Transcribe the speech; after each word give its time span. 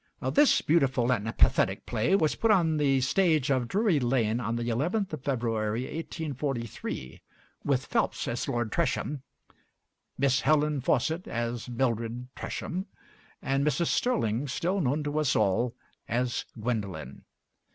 This 0.31 0.61
beautiful 0.61 1.11
and 1.13 1.25
pathetic 1.37 1.85
play 1.85 2.15
was 2.15 2.33
put 2.33 2.49
on 2.49 2.77
the 2.77 3.01
stage 3.01 3.51
of 3.51 3.67
Drury 3.67 3.99
Lane 3.99 4.39
on 4.39 4.55
the 4.55 4.63
11th 4.63 5.13
of 5.13 5.23
February, 5.23 5.81
1843, 5.83 7.21
with 7.63 7.85
Phelps 7.85 8.27
as 8.27 8.47
Lord 8.47 8.71
Tresham, 8.71 9.21
Miss 10.17 10.41
Helen 10.41 10.81
Faucit 10.81 11.27
as 11.27 11.69
Mildred 11.69 12.29
Tresham, 12.35 12.87
and 13.43 13.63
Mrs. 13.63 13.89
Stirling, 13.89 14.47
still 14.47 14.81
known 14.81 15.03
to 15.03 15.19
us 15.19 15.35
all, 15.35 15.75
as 16.07 16.45
Guendolen. 16.59 17.25